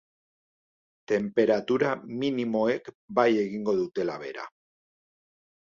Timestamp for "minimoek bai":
2.23-3.29